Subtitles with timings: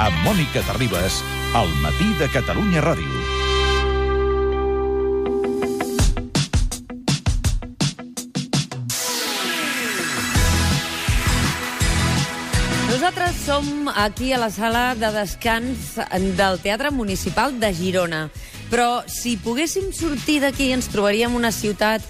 [0.00, 1.18] amb Mònica Terribas,
[1.52, 3.18] al matí de Catalunya Ràdio.
[12.88, 15.98] Nosaltres som aquí a la sala de descans
[16.38, 18.22] del Teatre Municipal de Girona.
[18.72, 22.06] Però si poguéssim sortir d'aquí ens trobaríem una ciutat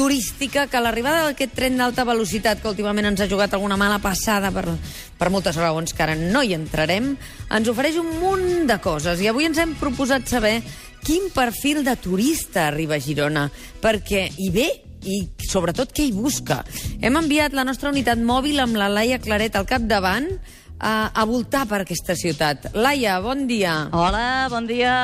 [0.00, 4.48] turística que l'arribada d'aquest tren d'alta velocitat que últimament ens ha jugat alguna mala passada
[4.48, 4.62] per,
[5.20, 7.10] per moltes raons que ara no hi entrarem,
[7.52, 9.20] ens ofereix un munt de coses.
[9.20, 10.54] I avui ens hem proposat saber
[11.04, 13.44] quin perfil de turista arriba a Girona,
[13.82, 14.70] perquè hi ve
[15.04, 16.62] i sobretot què hi busca.
[17.04, 20.32] Hem enviat la nostra unitat mòbil amb la Laia Claret al capdavant
[20.80, 22.70] a, a voltar per aquesta ciutat.
[22.74, 23.74] Laia, bon dia.
[23.92, 24.94] Hola, bon dia.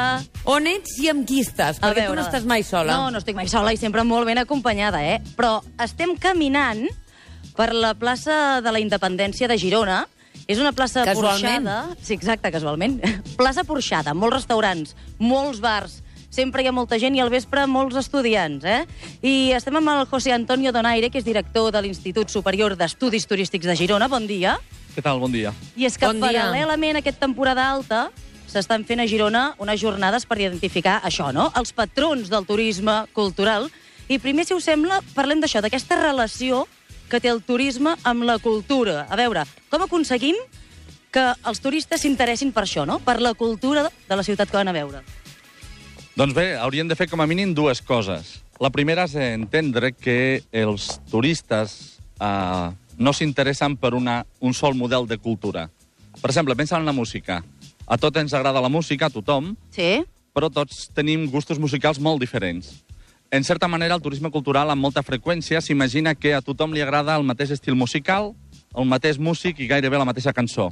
[0.48, 1.78] On ets i amb qui estàs?
[1.78, 2.96] A Perquè veure, tu no estàs mai sola.
[2.96, 5.20] No, no estic mai sola i sempre molt ben acompanyada, eh?
[5.36, 6.86] Però estem caminant
[7.56, 10.06] per la plaça de la Independència de Girona.
[10.46, 11.64] És una plaça Casualment.
[11.66, 11.96] porxada...
[12.06, 13.00] Sí, exacte, casualment.
[13.40, 15.96] plaça porxada, molts restaurants, molts bars,
[16.30, 18.84] sempre hi ha molta gent i al vespre molts estudiants, eh?
[19.26, 23.66] I estem amb el José Antonio Donaire, que és director de l'Institut Superior d'Estudis Turístics
[23.66, 24.06] de Girona.
[24.12, 24.54] Bon dia.
[24.96, 25.18] Què tal?
[25.20, 25.50] Bon dia.
[25.76, 28.06] I és que Bon paral·lelament a aquesta temporada alta
[28.48, 31.50] s'estan fent a Girona unes jornades per identificar això, no?
[31.60, 33.68] Els patrons del turisme cultural.
[34.08, 36.62] I primer, si us sembla, parlem d'això, d'aquesta relació
[37.10, 39.02] que té el turisme amb la cultura.
[39.12, 40.38] A veure, com aconseguim
[41.12, 42.96] que els turistes s'interessin per això, no?
[43.04, 45.04] Per la cultura de la ciutat que van a veure.
[46.16, 48.38] Doncs bé, hauríem de fer com a mínim dues coses.
[48.64, 55.06] La primera és entendre que els turistes eh, no s'interessen per una, un sol model
[55.06, 55.68] de cultura.
[56.20, 57.42] Per exemple, pensa en la música.
[57.86, 60.04] A tot ens agrada la música, a tothom, Sí?
[60.34, 62.82] però tots tenim gustos musicals molt diferents.
[63.30, 67.16] En certa manera, el turisme cultural, amb molta freqüència, s'imagina que a tothom li agrada
[67.16, 68.34] el mateix estil musical,
[68.76, 70.70] el mateix músic i gairebé la mateixa cançó.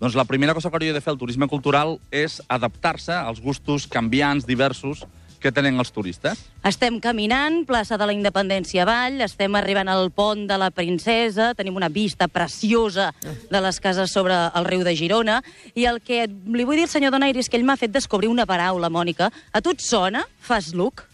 [0.00, 3.86] Doncs la primera cosa que hauria de fer el turisme cultural és adaptar-se als gustos
[3.86, 5.04] canviants, diversos,
[5.42, 6.38] que tenen els turistes.
[6.64, 11.76] Estem caminant, plaça de la Independència avall, estem arribant al pont de la Princesa, tenim
[11.76, 13.10] una vista preciosa
[13.50, 15.40] de les cases sobre el riu de Girona,
[15.74, 18.30] i el que li vull dir al senyor Donaire és que ell m'ha fet descobrir
[18.30, 19.32] una paraula, Mònica.
[19.52, 21.08] A tu et sona fast look?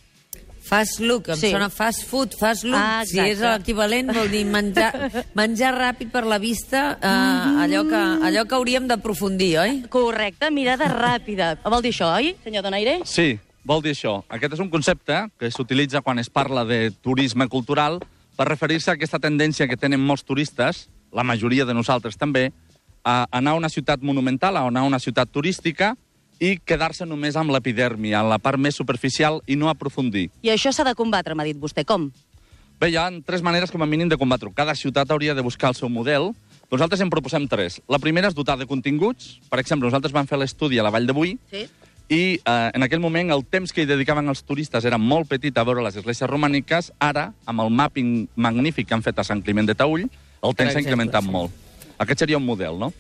[0.69, 1.49] Fast look, em Sí.
[1.51, 2.77] sona fast food, fast look.
[2.77, 4.91] Ah, si és l'equivalent, vol dir menjar,
[5.35, 7.63] menjar ràpid per la vista, eh, Mm-hmm.
[7.65, 9.83] allò, que, allò que hauríem d'aprofundir, oi?
[9.89, 11.55] Correcte, mirada ràpida.
[11.65, 12.99] Vol dir això, oi, senyor Donaire?
[13.09, 13.39] Sí,
[13.69, 14.23] vol dir això.
[14.33, 18.01] Aquest és un concepte que s'utilitza quan es parla de turisme cultural
[18.39, 22.49] per referir-se a aquesta tendència que tenen molts turistes, la majoria de nosaltres també,
[23.05, 25.95] a anar a una ciutat monumental, a anar a una ciutat turística
[26.41, 30.29] i quedar-se només amb l'epidèrmia, en la part més superficial, i no aprofundir.
[30.43, 31.85] I això s'ha de combatre, m'ha dit vostè.
[31.85, 32.13] Com?
[32.79, 34.55] Bé, hi ha tres maneres com a mínim de combatre-ho.
[34.55, 36.31] Cada ciutat hauria de buscar el seu model.
[36.71, 37.81] Nosaltres en proposem tres.
[37.89, 39.41] La primera és dotar de continguts.
[39.51, 41.67] Per exemple, nosaltres vam fer l'estudi a la Vall de Boí, Sí.
[42.09, 45.57] I eh, en aquell moment el temps que hi dedicaven els turistes era molt petit
[45.57, 46.91] a veure les esglésies romàniques.
[47.05, 50.73] Ara, amb el mapping magnífic que han fet a Sant Climent de Taüll, el temps
[50.73, 51.35] s'ha incrementat sí.
[51.35, 51.53] molt.
[51.99, 52.93] Aquest seria un model, no?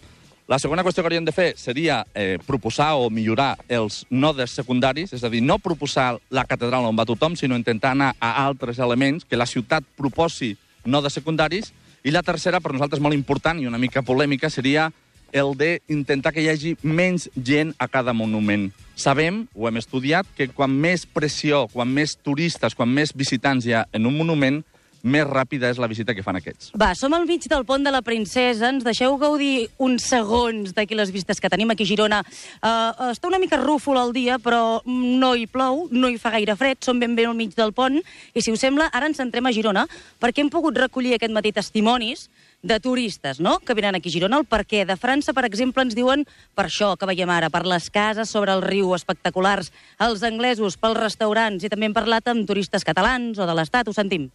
[0.48, 5.12] La segona qüestió que hauríem de fer seria eh, proposar o millorar els nodes secundaris,
[5.12, 8.80] és a dir, no proposar la catedral on va tothom, sinó intentar anar a altres
[8.80, 10.54] elements, que la ciutat proposi
[10.88, 11.72] nodes secundaris.
[12.04, 14.88] I la tercera, per nosaltres molt important i una mica polèmica, seria
[15.32, 18.70] el d'intentar que hi hagi menys gent a cada monument.
[18.98, 23.76] Sabem, ho hem estudiat, que quan més pressió, quan més turistes, quan més visitants hi
[23.76, 24.62] ha en un monument,
[25.02, 26.72] més ràpida és la visita que fan aquests.
[26.78, 28.70] Va, som al mig del pont de la Princesa.
[28.72, 32.22] Ens deixeu gaudir uns segons d'aquí les vistes que tenim aquí a Girona.
[32.58, 36.56] Uh, està una mica rúfol el dia, però no hi plou, no hi fa gaire
[36.58, 38.00] fred, som ben bé al mig del pont.
[38.34, 39.86] I si us sembla, ara ens centrem a Girona,
[40.20, 42.28] perquè hem pogut recollir aquest matí testimonis
[42.62, 44.40] de turistes, no?, que venen aquí a Girona.
[44.42, 46.26] El perquè de França, per exemple, ens diuen
[46.58, 49.70] per això que veiem ara, per les cases sobre el riu espectaculars,
[50.02, 53.94] els anglesos pels restaurants, i també hem parlat amb turistes catalans o de l'Estat, ho
[53.94, 54.28] sentim.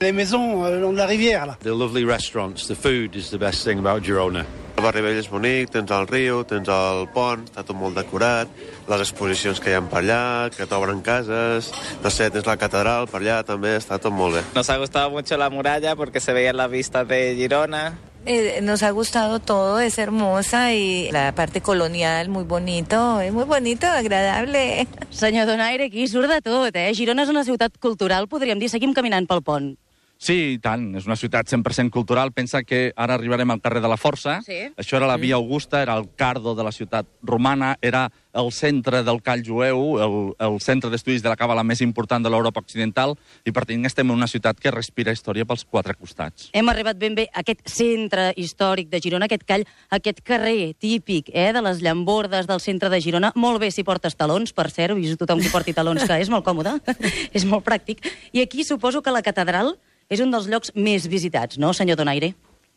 [0.00, 1.56] Les maisons euh, le long de la rivière, là.
[1.60, 4.44] The lovely restaurants, the food is the best thing about Girona.
[4.76, 8.46] El barri vell és bonic, tens el riu, tens el pont, està tot molt decorat,
[8.86, 10.20] les exposicions que hi ha per allà,
[10.54, 11.72] que t'obren cases,
[12.04, 14.44] no sé, tens la catedral per allà també, està tot molt bé.
[14.54, 17.98] Nos ha gustado mucho la muralla porque se veía la vista de Girona.
[18.24, 23.44] Eh, nos ha gustado todo, es hermosa y la parte colonial muy bonito, es muy
[23.50, 24.86] bonito, agradable.
[25.10, 26.94] Senyor Donaire, aquí surt de tot, eh?
[26.94, 28.70] Girona és una ciutat cultural, podríem dir.
[28.70, 29.74] Seguim caminant pel pont.
[30.18, 30.90] Sí, i tant.
[30.98, 32.32] És una ciutat 100% cultural.
[32.34, 34.40] Pensa que ara arribarem al carrer de la Força.
[34.42, 34.64] Sí.
[34.76, 39.02] Això era la Via Augusta, era el cardo de la ciutat romana, era el centre
[39.06, 43.14] del call jueu, el, el centre d'estudis de la càbala més important de l'Europa occidental,
[43.46, 46.50] i per tant estem en una ciutat que respira història pels quatre costats.
[46.52, 51.32] Hem arribat ben bé a aquest centre històric de Girona, aquest call, aquest carrer típic
[51.32, 53.32] eh, de les llambordes del centre de Girona.
[53.34, 56.46] Molt bé si portes talons, per cert, vist tothom que porti talons, que és molt
[56.46, 56.78] còmode,
[57.38, 58.02] és molt pràctic.
[58.34, 59.76] I aquí suposo que la catedral
[60.08, 62.32] és un dels llocs més visitats, no, senyor Donaire?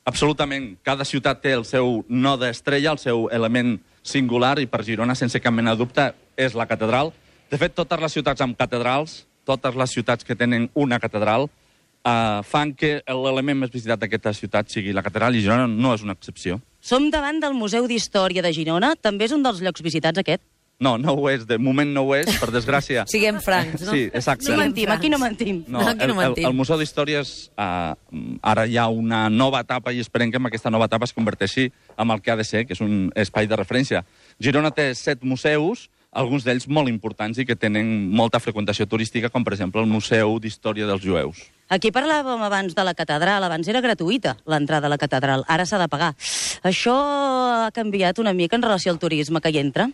[0.10, 0.74] Absolutament.
[0.83, 5.39] Cada ciutat té el seu node estrella, el seu element singular, i per Girona, sense
[5.39, 7.13] cap mena de dubte, és la catedral.
[7.51, 11.48] De fet, totes les ciutats amb catedrals, totes les ciutats que tenen una catedral,
[12.04, 16.04] eh, fan que l'element més visitat d'aquesta ciutat sigui la catedral, i Girona no és
[16.04, 16.60] una excepció.
[16.81, 18.95] Som davant del Museu d'Història de Girona.
[19.00, 20.42] També és un dels llocs visitats, aquest?
[20.81, 21.45] No, no ho és.
[21.45, 23.06] De moment no ho és, per desgràcia.
[23.12, 23.94] Siguem francs, no?
[23.94, 24.50] Sí, exacte.
[24.50, 25.62] No mentim, aquí no mentim.
[25.69, 26.48] No, Aquí no el, el, mentim.
[26.50, 27.94] el Museu d'Històries, uh,
[28.42, 31.69] ara hi ha una nova etapa i esperem que en aquesta nova etapa es converteixi
[32.01, 34.01] en el que ha de ser, que és un espai de referència.
[34.42, 39.45] Girona té set museus, alguns d'ells molt importants i que tenen molta freqüentació turística, com
[39.45, 41.45] per exemple el Museu d'Història dels Jueus.
[41.72, 45.78] Aquí parlàvem abans de la catedral, abans era gratuïta l'entrada a la catedral, ara s'ha
[45.80, 46.10] de pagar.
[46.68, 49.86] Això ha canviat una mica en relació al turisme que hi entra?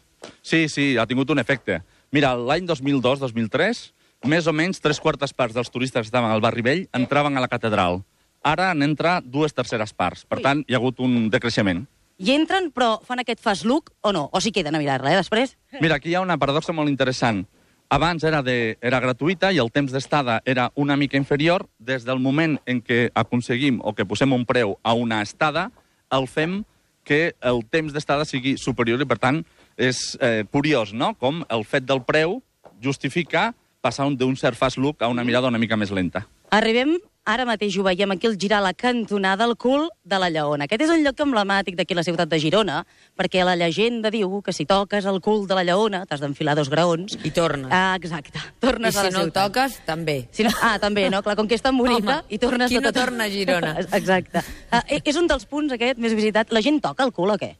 [0.42, 1.84] Sí, sí, ha tingut un efecte.
[2.10, 3.82] Mira, l'any 2002-2003,
[4.26, 7.44] més o menys tres quartes parts dels turistes que estaven al barri vell entraven a
[7.46, 8.02] la catedral.
[8.42, 10.26] Ara n'entra dues terceres parts.
[10.26, 11.86] Per tant, hi ha hagut un decreixement.
[12.18, 14.26] Hi entren, però fan aquest fast look o no?
[14.34, 15.54] O s'hi queden a mirar-la, eh, després?
[15.78, 17.46] Mira, aquí hi ha una paradoxa molt interessant.
[17.90, 21.68] Abans era, de, era gratuïta i el temps d'estada era una mica inferior.
[21.80, 25.70] Des del moment en què aconseguim o que posem un preu a una estada,
[26.12, 26.64] el fem
[27.08, 29.40] que el temps d'estada sigui superior i, per tant,
[29.80, 32.42] és eh, curiós, no?, com el fet del preu
[32.84, 36.26] justifica passar un- d'un cert fast look a una mirada una mica més lenta.
[36.52, 36.98] Arribem,
[37.28, 40.66] ara mateix ho veiem aquí, al girar la cantonada, el cul de la Lleona.
[40.66, 42.78] Aquest és un lloc emblemàtic d'aquí a la ciutat de Girona,
[43.20, 46.72] perquè la llegenda diu que si toques el cul de la Lleona t'has d'enfilar dos
[46.72, 47.18] graons.
[47.28, 47.68] I tornes.
[47.72, 48.40] Ah, exacte.
[48.58, 50.18] I Tornes a si la no el toques, també.
[50.32, 51.22] Si no, ah, també, no?
[51.24, 52.72] Clar, com que és tan bonica Home, i tornes...
[52.72, 53.76] qui no tot- torna a Girona?
[54.00, 54.44] Exacte.
[54.72, 56.56] Ah, eh, és un dels punts aquest més visitat.
[56.56, 57.54] La gent toca el cul o què?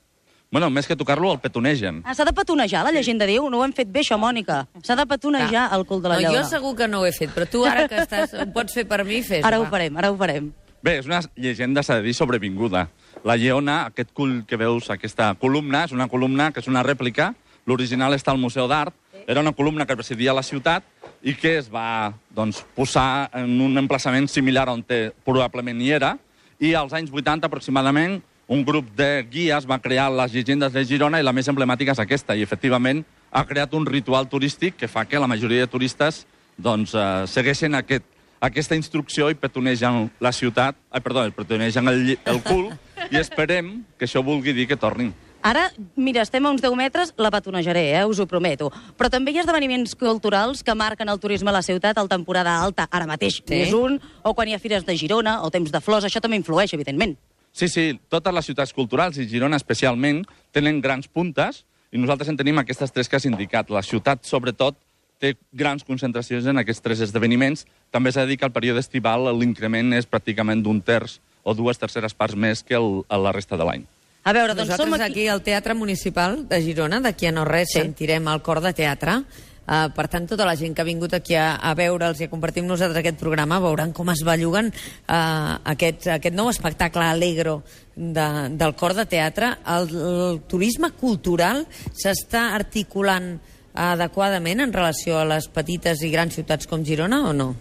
[0.50, 2.00] Bueno, més que tocar-lo, el petonegen.
[2.08, 3.50] Ah, s'ha de petonejar, la llegenda diu.
[3.52, 4.62] No ho hem fet bé, això, Mònica.
[4.86, 6.38] S'ha de petonejar el cul de la no, Lleona.
[6.38, 8.86] jo segur que no ho he fet, però tu ara que estàs, ho pots fer
[8.88, 10.54] per mi, fes Ara ho farem, ara ho farem.
[10.82, 12.86] Bé, és una llegenda, s'ha de dir, sobrevinguda.
[13.28, 17.34] La lleona, aquest cul que veus, aquesta columna, és una columna que és una rèplica.
[17.66, 18.96] L'original està al Museu d'Art.
[19.28, 20.86] Era una columna que presidia la ciutat
[21.28, 26.16] i que es va doncs, posar en un emplaçament similar on té, probablement hi era.
[26.64, 31.20] I als anys 80, aproximadament, un grup de guies va crear les llegendes de Girona
[31.20, 32.36] i la més emblemàtica és aquesta.
[32.36, 36.26] I, efectivament, ha creat un ritual turístic que fa que la majoria de turistes
[36.58, 38.06] doncs, eh, segueixen aquest,
[38.40, 42.72] aquesta instrucció i petonegen la ciutat, ai, perdó, petonegen el, el cul
[43.12, 45.14] i esperem que això vulgui dir que tornin.
[45.48, 48.72] Ara, mira, estem a uns 10 metres, la petonejaré, eh, us ho prometo.
[48.98, 52.58] Però també hi ha esdeveniments culturals que marquen el turisme a la ciutat al temporada
[52.64, 53.62] alta, ara mateix Sí.
[53.68, 56.40] és un, o quan hi ha fires de Girona, o temps de flors, això també
[56.40, 57.16] influeix, evidentment.
[57.54, 60.24] Sí, sí, totes les ciutats culturals, i Girona especialment,
[60.54, 63.70] tenen grans puntes, i nosaltres en tenim aquestes tres que has indicat.
[63.74, 64.78] La ciutat, sobretot,
[65.18, 67.66] té grans concentracions en aquests tres esdeveniments.
[67.90, 71.18] També s'ha de dir que al període estival l'increment és pràcticament d'un terç
[71.48, 73.86] o dues terceres parts més que el, a la resta de l'any.
[74.28, 75.12] A veure, doncs Nosaltres som aquí...
[75.24, 77.80] aquí al Teatre Municipal de Girona, d'aquí a no res, Sí.
[77.80, 77.86] sí.
[77.86, 79.22] sentirem el cor de teatre.
[79.68, 82.32] Uh, per tant, tota la gent que ha vingut aquí a, a veure'ls i a
[82.32, 87.60] compartir amb nosaltres aquest programa veuran com es belluguen uh, aquest, aquest nou espectacle alegro
[87.96, 89.52] de, del cor de teatre.
[89.68, 93.34] El, el turisme cultural s'està articulant
[93.78, 97.52] adequadament en relació a les petites i grans ciutats com Girona o no?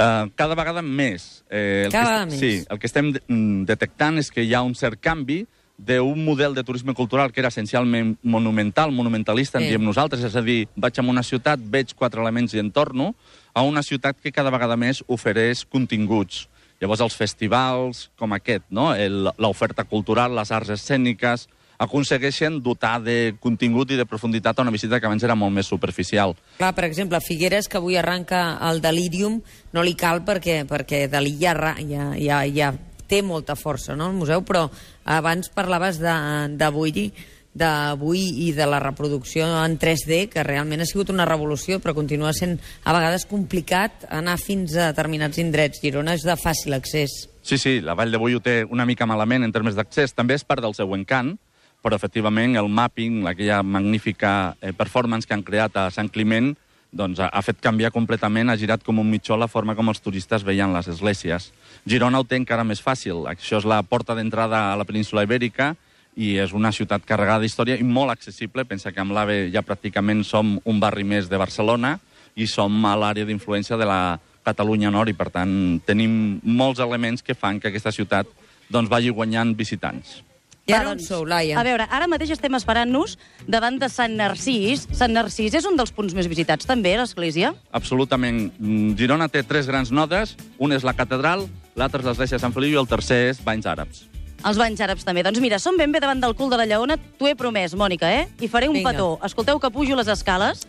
[0.00, 1.42] Uh, cada vegada més.
[1.50, 2.40] Eh, el Cada que vegada més.
[2.40, 5.42] Sí, el que estem mm, detectant és que hi ha un cert canvi
[5.86, 9.70] d'un model de turisme cultural que era essencialment monumental, monumentalista, en Sí.
[9.70, 13.14] diem nosaltres, és a dir, vaig a una ciutat, veig quatre elements i en torno,
[13.54, 16.48] a una ciutat que cada vegada més ofereix continguts.
[16.80, 18.94] Llavors, els festivals com aquest, no?
[19.38, 21.48] L'oferta cultural, les arts escèniques,
[21.80, 25.66] aconsegueixen dotar de contingut i de profunditat a una visita que abans era molt més
[25.66, 26.36] superficial.
[26.58, 29.40] Clar, per exemple, Figueres, que avui arranca el Delirium,
[29.72, 31.54] no li cal perquè, perquè Dalí ja,
[31.88, 32.74] ja, ja, ja
[33.10, 34.68] té molta força, no?, el museu, però
[35.04, 37.10] abans parlaves d'avui
[37.50, 42.32] d'avui i de la reproducció en 3D, que realment ha sigut una revolució, però continua
[42.36, 45.82] sent a vegades complicat anar fins a determinats indrets.
[45.82, 47.26] Girona és de fàcil accés.
[47.42, 50.14] Sí, sí, la Vall de ho té una mica malament en termes d'accés.
[50.14, 51.34] També és part del seu encant,
[51.82, 56.54] però efectivament el mapping, aquella magnífica eh, performance que han creat a Sant Climent,
[56.92, 60.44] doncs, ha, fet canviar completament, ha girat com un mitjó la forma com els turistes
[60.46, 61.50] veien les esglésies.
[61.86, 63.26] Girona ho té encara més fàcil.
[63.30, 65.74] Això és la porta d'entrada a la península Ibèrica
[66.18, 68.66] i és una ciutat carregada d'història i molt accessible.
[68.66, 71.98] Pensa que amb l'AVE ja pràcticament som un barri més de Barcelona
[72.34, 75.52] i som a l'àrea d'influència de la Catalunya Nord i, per tant,
[75.86, 78.26] tenim molts elements que fan que aquesta ciutat
[78.70, 80.20] doncs, vagi guanyant visitants.
[80.68, 81.56] I ara Va, on doncs, sou, Laia?
[81.58, 83.16] A veure, ara mateix estem esperant-nos
[83.48, 84.86] davant de Sant Narcís.
[84.94, 87.54] Sant Narcís és un dels punts més visitats, també, a l'església?
[87.72, 88.52] Absolutament.
[88.58, 90.36] Mm, Girona té tres grans nodes.
[90.58, 93.66] Un és la catedral, l'altre és l'església de Sant Feliu i el tercer és Banys
[93.66, 94.06] Àrabs.
[94.40, 95.20] Els banys àrabs també.
[95.20, 96.96] Doncs mira, som ben bé davant del cul de la lleona.
[97.18, 98.22] T'ho he promès, Mònica, eh?
[98.40, 98.94] I faré un Vinga.
[98.94, 99.18] petó.
[99.26, 100.64] Escolteu que pujo les escales.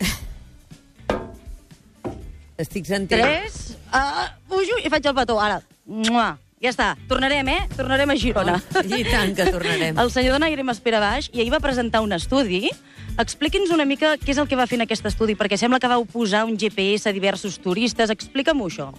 [2.60, 3.22] Estic sentint.
[3.22, 5.38] Tres, uh, pujo i faig el petó.
[5.40, 6.36] Ara, mua.
[6.62, 6.92] Ja està.
[7.10, 7.60] Tornarem, eh?
[7.76, 8.56] Tornarem a Girona.
[8.78, 9.98] Oh, I tant que tornarem.
[9.98, 12.70] El senyor Donaire m'espera baix i ahir va presentar un estudi.
[13.18, 15.90] Expliqui'ns una mica què és el que va fer en aquest estudi, perquè sembla que
[15.90, 18.10] vau posar un GPS a diversos turistes.
[18.14, 18.92] Explica'm això.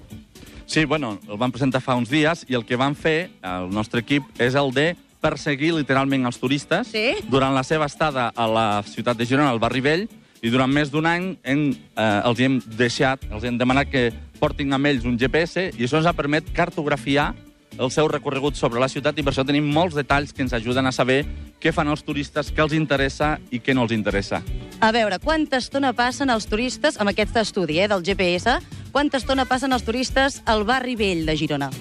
[0.67, 4.03] Sí, bueno, el van presentar fa uns dies i el que van fer, el nostre
[4.03, 4.93] equip, és el de
[5.24, 7.13] perseguir literalment els turistes Sí?
[7.32, 10.08] durant la seva estada a la ciutat de Girona, al barri vell,
[10.43, 14.74] i durant més d'un any hem, eh, els hem deixat, els hem demanat que portin
[14.75, 17.29] amb ells un GPS i això ens ha permet cartografiar
[17.77, 20.86] el seu recorregut sobre la ciutat i per això tenim molts detalls que ens ajuden
[20.86, 21.24] a saber
[21.63, 24.42] què fan els turistes, què els interessa i què no els interessa.
[24.84, 28.60] A veure, quanta estona passen els turistes, amb aquest estudi eh, del GPS,
[28.92, 31.72] quanta estona passen els turistes al barri vell de Girona?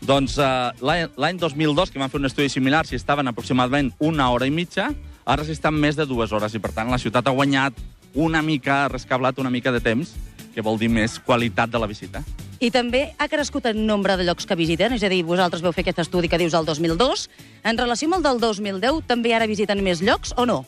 [0.00, 0.50] Doncs eh,
[0.82, 4.52] l'any l'any 2002, que van fer un estudi similar, si estaven aproximadament una hora i
[4.52, 4.90] mitja,
[5.24, 7.78] ara s'hi estan més de dues hores, i per tant la ciutat ha guanyat
[8.14, 10.16] una mica, ha rescablat una mica de temps,
[10.54, 12.24] que vol dir més qualitat de la visita.
[12.60, 15.72] I també ha crescut el nombre de llocs que visiten, és a dir, vosaltres veu
[15.72, 17.22] fer aquest estudi que dius el 2002.
[17.64, 20.58] En relació amb el del 2010, també ara visiten més llocs o no?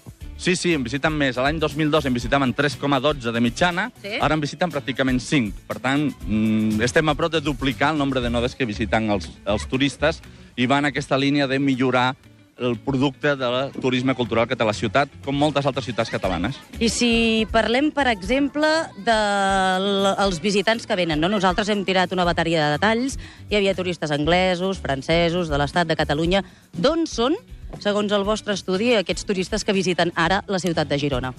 [0.41, 1.37] Sí, sí, en visiten més.
[1.37, 4.17] L'any 2002 en visitaven 3,12 de mitjana, Sí?
[4.21, 5.53] ara en visiten pràcticament 5.
[5.69, 9.29] Per tant, mm, estem a prop de duplicar el nombre de nodes que visiten els,
[9.45, 10.23] els turistes
[10.57, 12.17] i va en aquesta línia de millorar
[12.63, 16.59] el producte del turisme cultural que té la ciutat, com moltes altres ciutats catalanes.
[16.79, 17.13] I si
[17.53, 18.69] parlem, per exemple,
[19.07, 21.31] dels visitants que venen, no?
[21.33, 23.19] Nosaltres hem tirat una bateria de detalls,
[23.51, 26.45] hi havia turistes anglesos, francesos, de l'estat de Catalunya.
[26.73, 27.37] D'on són,
[27.81, 31.33] segons el vostre estudi, aquests turistes que visiten ara la ciutat de Girona?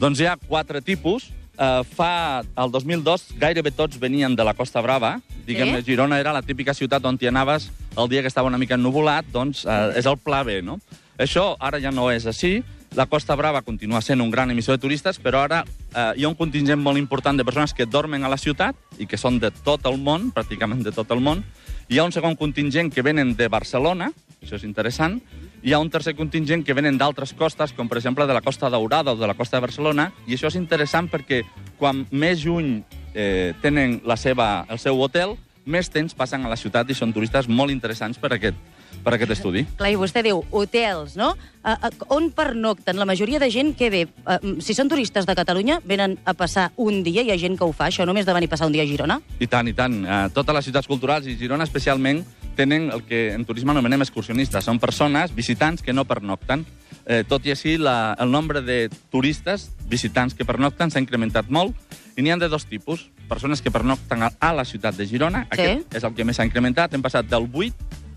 [0.00, 1.30] Doncs hi ha quatre tipus.
[1.60, 5.18] Uh, fa el 2002 gairebé tots venien de la Costa Brava.
[5.44, 5.90] Diguem-ne, Sí?
[5.92, 7.68] Girona era la típica ciutat on t'hi anaves
[8.00, 10.78] el dia que estava una mica ennuvolat, doncs uh, és el pla B, no?
[11.20, 12.62] Això ara ja no és així.
[12.96, 16.30] La Costa Brava continua sent un gran emissor de turistes, però ara eh, hi ha
[16.30, 19.52] un contingent molt important de persones que dormen a la ciutat i que són de
[19.52, 21.44] tot el món, pràcticament de tot el món.
[21.86, 24.10] Hi ha un segon contingent que venen de Barcelona,
[24.42, 25.20] això és interessant.
[25.62, 28.70] Hi ha un tercer contingent que venen d'altres costes, com per exemple de la Costa
[28.72, 31.42] Daurada o de la Costa de Barcelona, i això és interessant perquè
[31.76, 32.78] quan més juny
[33.12, 35.36] eh, tenen la seva, el seu hotel,
[35.68, 38.56] més temps passen a la ciutat i són turistes molt interessants per aquest,
[39.04, 39.66] per aquest estudi.
[39.76, 41.34] Clar, i vostè diu hotels, no?
[41.60, 42.96] A, a, on pernocten?
[42.96, 46.70] La majoria de gent que ve, a, si són turistes de Catalunya, venen a passar
[46.80, 48.72] un dia, hi ha gent que ho fa, això només de venir a passar un
[48.72, 49.20] dia a Girona?
[49.38, 50.00] I tant, i tant.
[50.08, 52.24] Eh, totes les ciutats culturals, i Girona especialment,
[52.60, 54.66] tenen el que en turisme anomenem excursionistes.
[54.68, 56.66] Són persones, visitants, que no pernocten.
[57.06, 61.72] Eh, tot i així, la, el nombre de turistes, visitants que pernocten, s'ha incrementat molt,
[62.16, 63.08] i n'hi ha de dos tipus.
[63.30, 65.56] Persones que pernocten a, a la ciutat de Girona, Sí.
[65.62, 67.72] aquest és el que més s'ha incrementat, hem passat del 8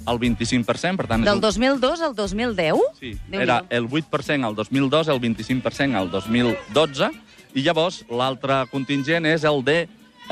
[0.10, 1.24] al 25%, per tant...
[1.24, 2.82] Del un- 2002 al 2010?
[3.00, 3.42] Sí, Déu-n'hi-do.
[3.46, 7.10] era el 8% al 2002, el 25% al 2012,
[7.56, 9.78] i llavors l'altre contingent és el de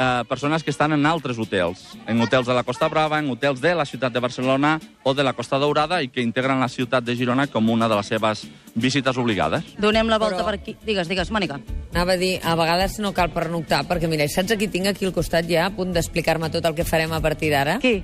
[0.01, 3.61] eh, persones que estan en altres hotels, en hotels de la Costa Brava, en hotels
[3.61, 7.03] de la ciutat de Barcelona o de la Costa Daurada i que integren la ciutat
[7.05, 9.75] de Girona com una de les seves visites obligades.
[9.77, 10.75] Donem la volta Però- per aquí.
[10.85, 11.59] Digues, digues, Mònica.
[11.93, 15.13] Anava a dir, a vegades no cal pernoctar, perquè mira, saps qui tinc aquí al
[15.13, 17.79] costat ja, a punt d'explicar-me tot el que farem a partir d'ara?
[17.79, 18.01] Qui?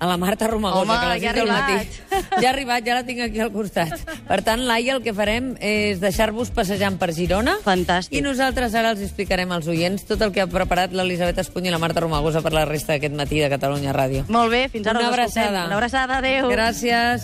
[0.00, 1.72] A la Marta Romagosa, Home, que a les ja ha 6 del matí.
[1.72, 2.00] arribat.
[2.42, 3.92] Ja ha arribat, ja la tinc aquí al costat.
[4.26, 7.54] Per tant, Laia, el que farem és deixar-vos passejant per Girona.
[7.64, 8.18] Fantàstic.
[8.18, 11.72] I nosaltres ara els explicarem als oients tot el que ha preparat l'Elisabet Espuny i
[11.72, 14.24] la Marta Romagosa per la resta d'aquest matí de Catalunya Ràdio.
[14.28, 15.64] Molt bé, fins ara Una abraçada.
[15.70, 16.50] Una abraçada, adeu.
[16.50, 17.22] Gràcies.